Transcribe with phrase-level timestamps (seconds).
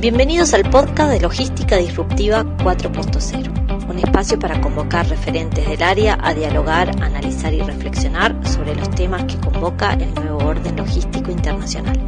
[0.00, 6.34] Bienvenidos al podcast de Logística Disruptiva 4.0, un espacio para convocar referentes del área a
[6.34, 11.98] dialogar, analizar y reflexionar sobre los temas que convoca el nuevo orden logístico internacional.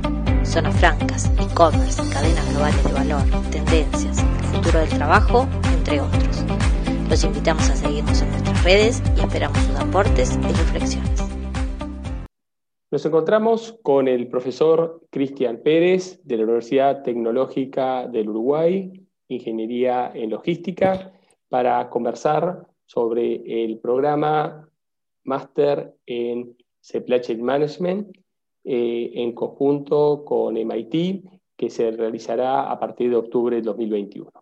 [0.44, 6.44] Zonas francas, e-commerce, cadenas globales de valor, tendencias, el futuro del trabajo, entre otros.
[7.08, 11.39] Los invitamos a seguirnos en nuestras redes y esperamos sus aportes y reflexiones.
[12.92, 20.30] Nos encontramos con el profesor Cristian Pérez de la Universidad Tecnológica del Uruguay, Ingeniería en
[20.30, 21.12] Logística,
[21.48, 24.68] para conversar sobre el programa
[25.22, 28.16] Máster en Supply Chain Management
[28.64, 31.24] eh, en conjunto con MIT,
[31.56, 34.32] que se realizará a partir de octubre de 2021.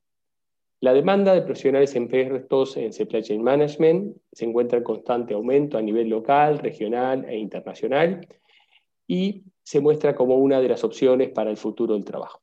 [0.80, 5.82] La demanda de profesionales expertos en Supply Chain Management se encuentra en constante aumento a
[5.82, 8.24] nivel local, regional e internacional
[9.04, 12.40] y se muestra como una de las opciones para el futuro del trabajo.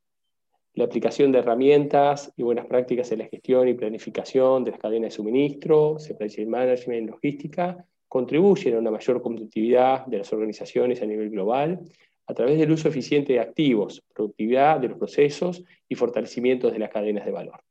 [0.73, 5.11] La aplicación de herramientas y buenas prácticas en la gestión y planificación de las cadenas
[5.11, 11.05] de suministro, supply chain management, logística, contribuyen a una mayor competitividad de las organizaciones a
[11.05, 11.79] nivel global
[12.27, 16.89] a través del uso eficiente de activos, productividad de los procesos y fortalecimiento de las
[16.89, 17.61] cadenas de valor.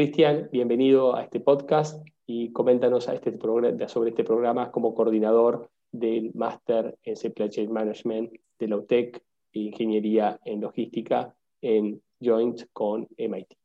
[0.00, 3.38] Cristian, bienvenido a este podcast y coméntanos a este
[3.86, 9.58] sobre este programa como coordinador del máster en Supply Chain Management de la UTEC e
[9.58, 13.59] Ingeniería en Logística en Joint con MIT.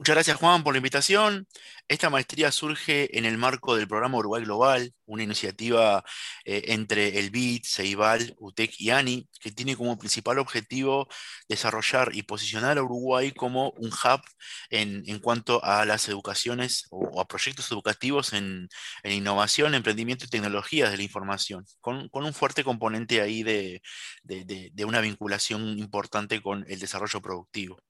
[0.00, 1.46] Muchas gracias Juan por la invitación.
[1.86, 6.02] Esta maestría surge en el marco del programa Uruguay Global, una iniciativa
[6.46, 11.06] eh, entre el BID, CEIBAL, UTEC y ANI, que tiene como principal objetivo
[11.48, 14.22] desarrollar y posicionar a Uruguay como un hub
[14.70, 18.68] en, cuanto a las educaciones o, a proyectos educativos en,
[19.04, 23.82] innovación, emprendimiento y tecnologías de la información, con, un fuerte componente ahí de,
[24.22, 27.82] de una vinculación importante con el desarrollo productivo.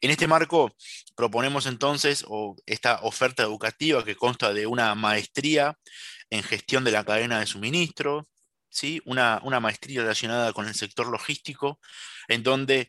[0.00, 0.74] En este marco
[1.16, 5.76] proponemos entonces o esta oferta educativa que consta de una maestría
[6.30, 8.28] en gestión de la cadena de suministro,
[8.70, 9.02] ¿sí?
[9.04, 11.80] una, maestría relacionada con el sector logístico,
[12.28, 12.88] en donde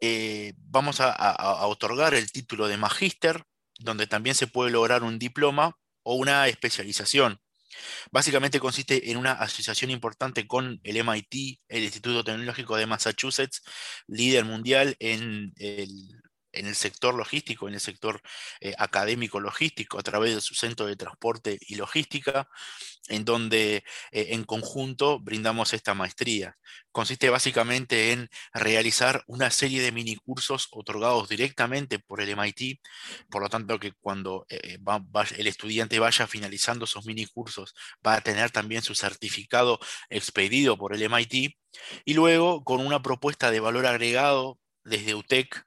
[0.00, 3.44] eh, vamos a, otorgar el título de magíster,
[3.80, 7.40] donde también se puede lograr un diploma o una especialización.
[8.12, 13.62] Básicamente consiste en una asociación importante con el MIT, el Instituto Tecnológico de Massachusetts,
[14.06, 16.13] líder mundial en el
[16.54, 18.20] en el sector logístico, en el sector
[18.60, 22.48] eh, académico logístico, a través de su centro de transporte y logística,
[23.08, 26.56] en donde eh, en conjunto brindamos esta maestría.
[26.90, 32.80] Consiste básicamente en realizar una serie de minicursos otorgados directamente por el MIT,
[33.30, 34.78] por lo tanto que cuando eh,
[35.36, 37.74] el estudiante vaya finalizando esos minicursos
[38.06, 39.78] va a tener también su certificado
[40.08, 41.56] expedido por el MIT,
[42.04, 45.64] y luego con una propuesta de valor agregado desde UTEC,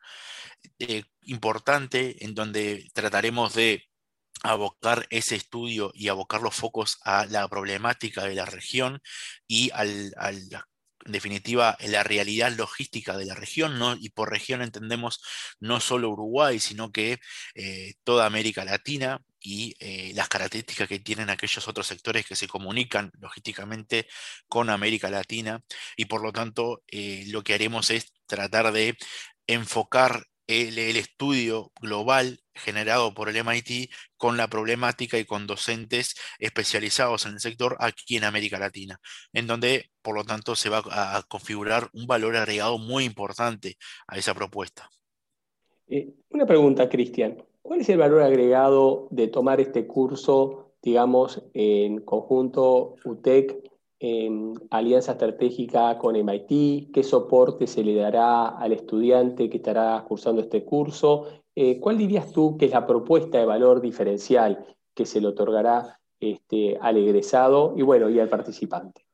[0.80, 3.84] eh, importante en donde trataremos de
[4.44, 9.02] abocar ese estudio y abocar los focos a la problemática de la región
[9.48, 10.14] y al,
[11.06, 15.22] en definitiva, la realidad logística de la región, y por región entendemos
[15.60, 17.20] no solo Uruguay, sino que
[17.56, 22.48] eh, toda América Latina y eh, las características que tienen aquellos otros sectores que se
[22.48, 24.08] comunican logísticamente
[24.48, 25.62] con América Latina,
[25.96, 28.98] y por lo tanto lo que haremos es tratar de
[29.48, 37.26] enfocar el, estudio global generado por el MIT con la problemática y con docentes especializados
[37.26, 39.00] en el sector aquí en América Latina,
[39.34, 43.76] en donde, por lo tanto, se va a configurar un valor agregado muy importante
[44.08, 44.90] a esa propuesta.
[45.88, 47.44] Eh, una pregunta, Cristian.
[47.62, 53.58] ¿Cuál es el valor agregado de tomar este curso, digamos, en conjunto UTEC
[54.00, 60.42] en alianza estratégica con MIT, qué soporte se le dará al estudiante que estará cursando
[60.42, 61.44] este curso.
[61.56, 66.00] Eh, ¿Cuál dirías tú que es la propuesta de valor diferencial que se le otorgará
[66.20, 69.06] este, al egresado y, bueno, y al participante?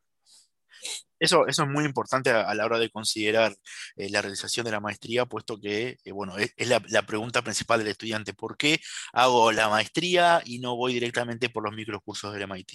[1.17, 3.55] Eso, es muy importante a, la hora de considerar
[3.95, 7.79] eh, la realización de la maestría, puesto que, eh, bueno, es, la, la, pregunta principal
[7.79, 8.33] del estudiante.
[8.33, 8.81] ¿Por qué
[9.13, 12.71] hago la maestría y no voy directamente por los microcursos del MIT?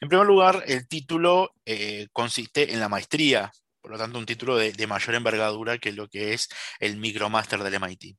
[0.00, 4.56] En primer lugar, el título eh, consiste en la maestría, por lo tanto un título
[4.56, 6.48] de, de, mayor envergadura que lo que es
[6.80, 8.16] el micromaster del MIT.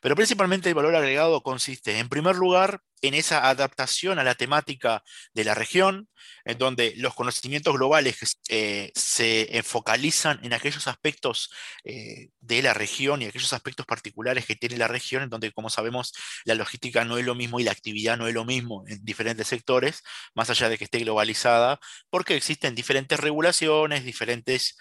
[0.00, 5.02] Pero principalmente el valor agregado consiste, en primer lugar, en esa adaptación a la temática
[5.34, 6.08] de la región,
[6.44, 11.50] en donde los conocimientos globales eh, se focalizan en aquellos aspectos
[11.84, 15.70] eh, de la región y aquellos aspectos particulares que tiene la región, en donde, como
[15.70, 16.12] sabemos,
[16.44, 19.48] la logística no es lo mismo y la actividad no es lo mismo en diferentes
[19.48, 20.02] sectores,
[20.34, 21.78] más allá de que esté globalizada,
[22.10, 24.76] porque existen diferentes regulaciones, diferentes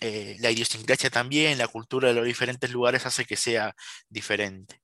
[0.00, 3.74] eh, la idiosincrasia también, la cultura de los diferentes lugares hace que sea
[4.08, 4.80] diferente.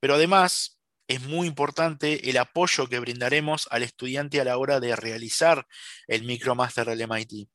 [0.00, 0.78] Pero además,
[1.12, 5.66] es muy importante el apoyo que brindaremos al estudiante a la hora de realizar
[6.06, 7.50] el micromaster del MIT.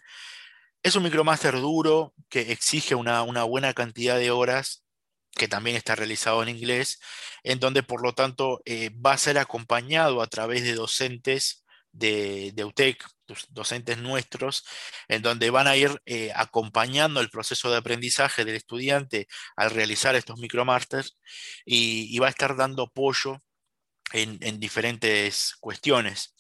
[0.84, 4.84] Es un micromaster duro que exige una, buena cantidad de horas
[5.32, 7.00] que también está realizado en inglés,
[7.44, 12.52] en donde por lo tanto eh, va a ser acompañado a través de docentes de,
[12.54, 13.04] de UTEC,
[13.50, 14.66] docentes nuestros,
[15.08, 20.16] en donde van a ir eh, acompañando el proceso de aprendizaje del estudiante al realizar
[20.16, 21.18] estos micromasters
[21.66, 23.42] y, y va a estar dando apoyo
[24.14, 26.36] en, diferentes cuestiones.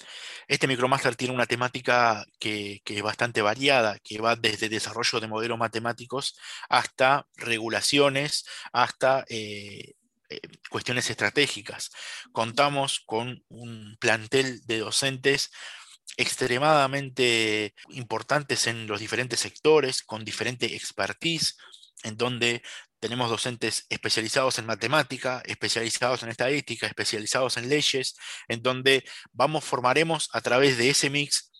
[0.47, 5.57] Este micromaster tiene una temática que, es bastante variada, que va desde desarrollo de modelos
[5.57, 6.37] matemáticos
[6.69, 9.93] hasta regulaciones, hasta eh,
[10.29, 11.91] eh, cuestiones estratégicas.
[12.31, 15.51] Contamos con un plantel de docentes
[16.15, 21.57] extremadamente importantes en los diferentes sectores, con diferente expertise,
[22.03, 22.61] en donde
[22.99, 28.15] tenemos docentes especializados en matemática, especializados en estadística, especializados en leyes,
[28.47, 31.51] en donde vamos, formaremos a través de ese mix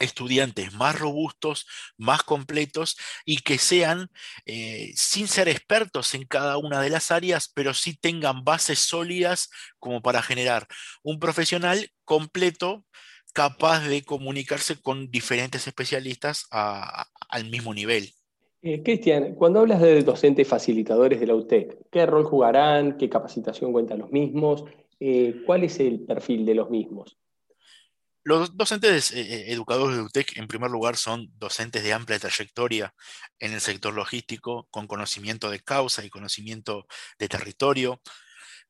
[0.00, 4.10] estudiantes más robustos, más completos y que sean,
[4.46, 9.50] eh, sin ser expertos en cada una de las áreas, pero sí tengan bases sólidas
[9.78, 10.66] como para generar
[11.02, 12.84] un profesional completo
[13.32, 18.12] capaz de comunicarse con diferentes especialistas al mismo nivel.
[18.64, 22.96] Eh, Cristian, cuando hablas de docentes facilitadores de la UTEC, ¿qué rol jugarán?
[22.96, 24.64] ¿Qué capacitación cuentan los mismos?
[25.00, 27.18] Eh, ¿Cuál es el perfil de los mismos?
[28.22, 32.94] Los docentes eh, educadores de UTEC, en primer lugar, son docentes de amplia trayectoria
[33.40, 36.86] en el sector logístico, con conocimiento de causa y conocimiento
[37.18, 38.00] de territorio,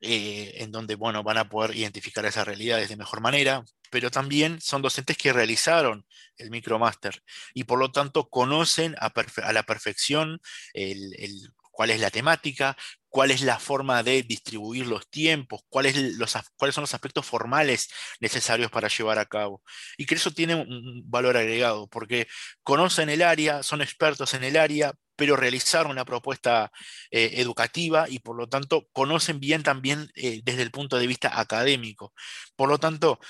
[0.03, 4.83] en donde bueno, van a poder identificar esas realidades de mejor manera, pero también son
[4.83, 6.07] docentes que realizaron
[6.37, 7.23] el micromaster
[7.55, 9.13] y por lo tanto conocen a,
[9.53, 10.41] la perfección
[11.73, 12.77] cuál es la temática,
[13.09, 17.89] cuál es la forma de distribuir los tiempos, cuáles son los aspectos formales
[18.21, 19.63] necesarios para llevar a cabo.
[19.97, 22.29] Y que eso tiene un valor agregado, porque
[22.63, 26.73] conocen el área, son expertos en el área, pero realizaron una propuesta
[27.13, 31.39] eh, educativa y por lo tanto conocen bien también eh, desde el punto de vista
[31.39, 32.13] académico.
[32.57, 33.21] Por lo tanto,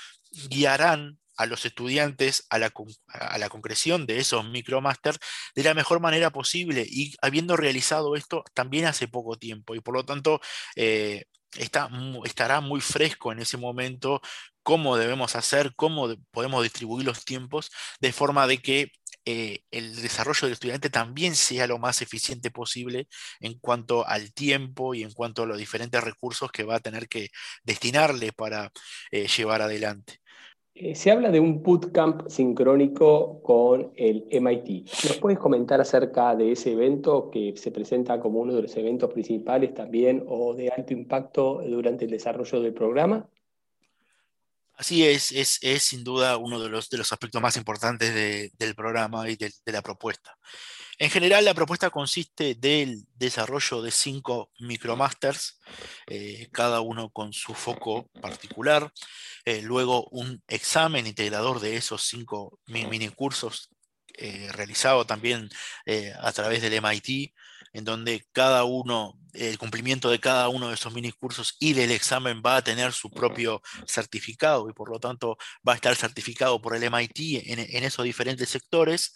[0.49, 5.19] guiarán a los estudiantes a la, concreción de esos micromasters
[5.53, 9.93] de la mejor manera posible y habiendo realizado esto también hace poco tiempo y por
[9.93, 10.41] lo tanto
[10.75, 11.25] eh,
[11.55, 11.91] está,
[12.25, 14.19] estará muy fresco en ese momento
[14.63, 17.69] cómo debemos hacer, cómo podemos distribuir los tiempos
[17.99, 18.91] de forma de que
[19.25, 23.07] eh, el desarrollo del estudiante también sea lo más eficiente posible
[23.39, 27.07] en cuanto al tiempo y en cuanto a los diferentes recursos que va a tener
[27.07, 27.29] que
[27.63, 28.71] destinarle para
[29.11, 30.19] eh, llevar adelante.
[30.75, 34.85] Eh, se habla de un bootcamp sincrónico con el MIT.
[35.07, 39.13] ¿Nos puedes comentar acerca de ese evento que se presenta como uno de los eventos
[39.13, 43.29] principales también o de alto impacto durante el desarrollo del programa?
[44.75, 49.29] Así es, es, sin duda uno de los, de los aspectos más importantes del programa
[49.29, 50.35] y de, la propuesta.
[50.97, 55.59] En general, la propuesta consiste del desarrollo de cinco micromasters,
[56.07, 58.91] eh, cada uno con su foco particular,
[59.45, 63.69] eh, luego un examen integrador de esos cinco mini cursos
[64.15, 65.49] eh, realizado también
[66.19, 67.33] a través del MIT,
[67.73, 71.91] en donde cada uno, el cumplimiento de cada uno de esos mini cursos y del
[71.91, 75.37] examen va a tener su propio certificado y por lo tanto
[75.67, 79.13] va a estar certificado por el MIT en, esos diferentes sectores.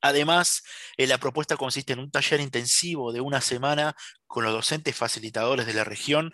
[0.00, 0.64] Además,
[0.96, 3.94] eh, la propuesta consiste en un taller intensivo de una semana
[4.26, 6.32] con los docentes facilitadores de la región,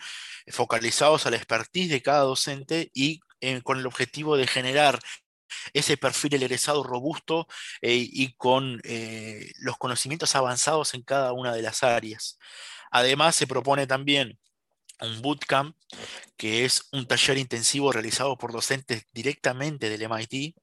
[0.48, 5.00] focalizados a la expertise de cada docente y eh, con el objetivo de generar
[5.72, 7.46] ese perfil egresado robusto
[7.80, 12.38] eh, y con eh, los conocimientos avanzados en cada una de las áreas.
[12.90, 14.38] Además, se propone también
[15.00, 15.76] un bootcamp,
[16.36, 20.54] que es un taller intensivo realizado por docentes directamente del MIT,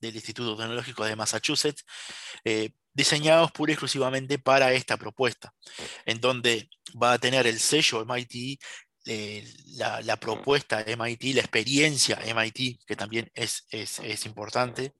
[0.00, 1.84] del Instituto Tecnológico de Massachusetts,
[2.44, 5.54] eh, diseñados pura y exclusivamente para esta propuesta,
[6.04, 6.68] en donde
[7.00, 8.60] va a tener el sello MIT
[9.06, 9.44] eh,
[9.76, 14.94] la, propuesta MIT, la experiencia MIT, que también es, es, importante,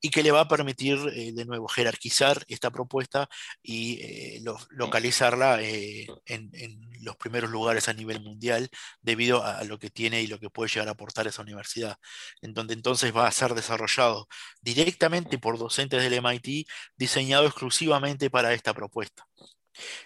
[0.00, 3.28] y que le va a permitir eh, de nuevo jerarquizar esta propuesta
[3.62, 8.68] y eh, localizarla en, en, los primeros lugares a nivel mundial
[9.00, 11.96] debido a, lo que tiene y lo que puede llegar a aportar esa universidad,
[12.42, 14.28] en donde entonces va a ser desarrollado
[14.60, 19.24] directamente por docentes del MIT, diseñado exclusivamente para esta propuesta.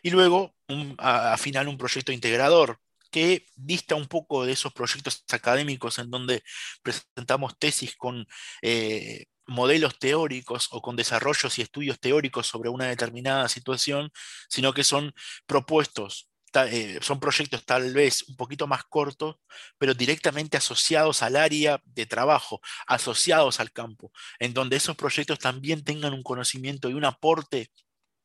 [0.02, 0.54] Y luego,
[0.99, 2.78] al final, un proyecto integrador
[3.16, 6.42] que dista un poco de esos proyectos académicos en donde
[6.82, 8.26] presentamos tesis con,
[8.61, 14.12] eh, modelos teóricos o con desarrollos y estudios teóricos sobre una determinada situación,
[14.50, 15.14] sino que son
[15.46, 19.37] propuestos, eh, son proyectos tal vez un poquito más cortos,
[19.78, 25.85] pero directamente asociados al área de trabajo, asociados al campo, en donde esos proyectos también
[25.85, 27.70] tengan un conocimiento y un aporte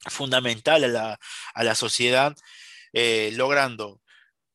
[0.09, 2.35] fundamental a la, sociedad,
[2.91, 4.01] eh, logrando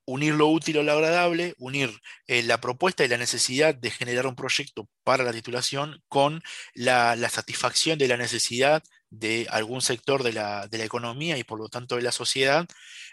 [0.06, 1.90] unir lo útil o lo agradable, unir
[2.26, 6.42] eh, la propuesta y la necesidad de generar un proyecto para la titulación con
[6.74, 11.96] la, satisfacción de la necesidad de algún sector de la, economía y por lo tanto
[11.96, 12.66] de la sociedad,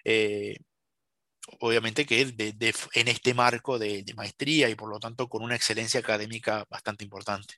[0.04, 0.58] eh,
[1.60, 6.66] obviamente que en este marco de, maestría y por lo tanto con una excelencia académica
[6.70, 7.56] bastante importante.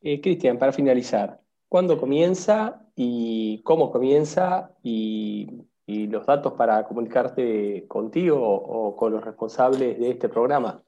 [0.00, 5.48] Eh, Cristian, para finalizar, ¿cuándo comienza y cómo comienza y
[5.86, 10.82] y los datos para comunicarte contigo o, con los responsables de este programa?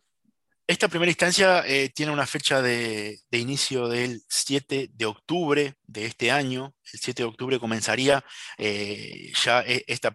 [0.66, 6.30] Esta primera instancia eh, tiene una fecha de, inicio del 7 de octubre de este
[6.30, 6.74] año.
[6.90, 8.24] El 7 de octubre comenzaría
[8.56, 10.12] eh, ya e, esta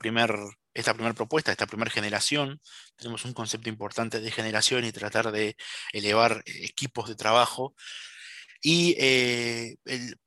[0.73, 2.59] esta primera propuesta, esta primera generación.
[2.95, 5.55] Tenemos un concepto importante de generación y tratar de
[5.93, 7.75] elevar equipos de trabajo
[8.61, 9.77] y eh,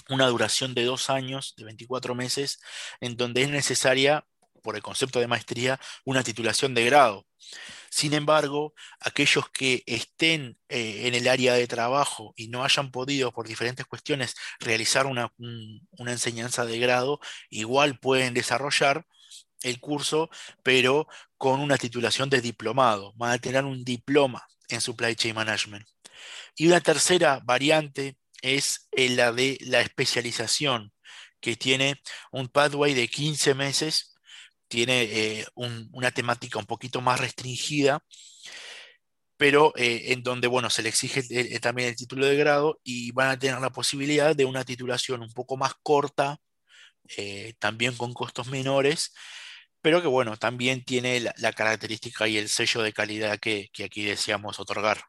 [0.10, 2.60] una duración de dos años, de 24 meses,
[3.02, 4.26] en donde es necesaria,
[4.64, 7.26] por el concepto de maestría, una titulación de grado.
[7.90, 13.32] Sin embargo, aquellos que estén eh, en el área de trabajo y no hayan podido,
[13.32, 19.06] por diferentes cuestiones, realizar una, una enseñanza de grado, igual pueden desarrollar
[19.64, 20.30] el curso,
[20.64, 23.14] pero con una titulación de diplomado.
[23.16, 25.88] Van a tener un diploma en Supply Chain Management.
[26.56, 30.92] Y una tercera variante es la de la especialización,
[31.40, 32.02] que tiene
[32.32, 34.16] un pathway de 15 meses,
[34.68, 38.04] tiene eh, una temática un poquito más restringida,
[39.38, 43.12] pero eh, en donde, bueno, se le exige eh, también el título de grado y
[43.12, 46.38] van a tener la posibilidad de una titulación un poco más corta,
[47.60, 49.14] también con costos menores,
[49.82, 54.60] pero que, bueno, también tiene la, característica y el sello de calidad que aquí deseamos
[54.60, 55.06] otorgar.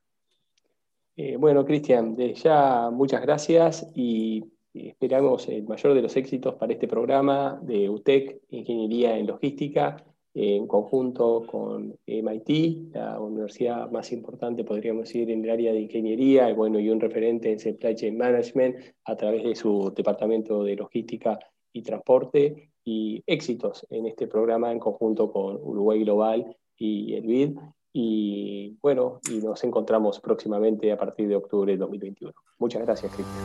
[1.20, 6.86] Eh, bueno, Cristian, ya muchas gracias y esperamos el mayor de los éxitos para este
[6.86, 9.96] programa de UTEC, Ingeniería en Logística,
[10.32, 16.54] en conjunto con MIT, la universidad más importante, podríamos decir, en el área de ingeniería,
[16.54, 21.36] bueno, y un referente en Supply Chain Management a través de su departamento de logística
[21.72, 27.58] y transporte, y éxitos en este programa en conjunto con Uruguay Global y el BID.
[27.92, 32.32] Y bueno, y nos encontramos próximamente a partir de octubre de 2021.
[32.58, 33.38] Muchas gracias, Cristian.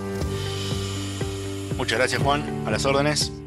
[1.77, 2.41] Muchas gracias, Juan.
[2.65, 3.42] A las órdenes.